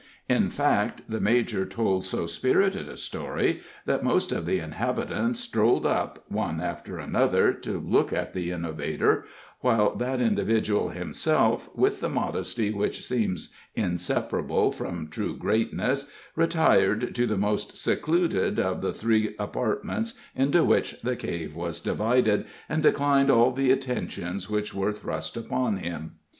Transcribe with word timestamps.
In 0.27 0.49
fact, 0.49 1.03
the 1.07 1.19
major 1.21 1.63
told 1.63 2.03
so 2.03 2.25
spirited 2.25 2.89
a 2.89 2.97
story, 2.97 3.61
that 3.85 4.03
most 4.03 4.31
of 4.31 4.47
the 4.47 4.57
inhabitants 4.57 5.41
strolled 5.41 5.85
up, 5.85 6.23
one 6.27 6.59
after 6.59 6.97
another, 6.97 7.53
to 7.53 7.79
look 7.79 8.11
at 8.11 8.33
the 8.33 8.49
innovator, 8.49 9.25
while 9.59 9.95
that 9.97 10.19
individual 10.19 10.89
himself, 10.89 11.69
with 11.75 11.99
the 11.99 12.09
modesty 12.09 12.71
which 12.71 13.05
seems 13.05 13.53
inseparable 13.75 14.71
from 14.71 15.07
true 15.07 15.37
greatness, 15.37 16.09
retired 16.35 17.13
to 17.13 17.27
the 17.27 17.37
most 17.37 17.77
secluded 17.79 18.59
of 18.59 18.81
the 18.81 18.93
three 18.93 19.35
apartments 19.37 20.19
into 20.35 20.63
which 20.63 20.99
the 21.03 21.15
cave 21.15 21.55
was 21.55 21.79
divided, 21.79 22.45
and 22.67 22.81
declined 22.81 23.29
all 23.29 23.51
the 23.51 23.69
attentions 23.69 24.49
which 24.49 24.73
were 24.73 24.93
thrust 24.93 25.37
upon 25.37 25.77
him. 25.77 26.13